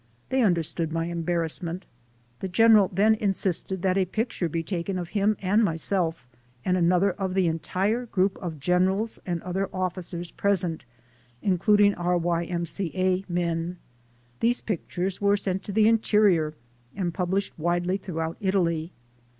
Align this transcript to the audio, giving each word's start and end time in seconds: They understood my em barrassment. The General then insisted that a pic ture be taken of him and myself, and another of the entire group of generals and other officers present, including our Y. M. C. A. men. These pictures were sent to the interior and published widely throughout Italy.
They 0.29 0.41
understood 0.41 0.91
my 0.91 1.07
em 1.07 1.23
barrassment. 1.23 1.83
The 2.39 2.47
General 2.47 2.89
then 2.91 3.13
insisted 3.13 3.83
that 3.83 3.99
a 3.99 4.05
pic 4.05 4.31
ture 4.31 4.49
be 4.49 4.63
taken 4.63 4.97
of 4.97 5.09
him 5.09 5.37
and 5.43 5.63
myself, 5.63 6.27
and 6.65 6.75
another 6.75 7.11
of 7.11 7.35
the 7.35 7.45
entire 7.45 8.07
group 8.07 8.35
of 8.41 8.59
generals 8.59 9.19
and 9.27 9.43
other 9.43 9.69
officers 9.71 10.31
present, 10.31 10.85
including 11.43 11.93
our 11.93 12.17
Y. 12.17 12.45
M. 12.45 12.65
C. 12.65 12.91
A. 12.95 13.23
men. 13.31 13.77
These 14.39 14.61
pictures 14.61 15.21
were 15.21 15.37
sent 15.37 15.61
to 15.65 15.71
the 15.71 15.87
interior 15.87 16.55
and 16.95 17.13
published 17.13 17.53
widely 17.59 17.97
throughout 17.97 18.37
Italy. 18.39 18.91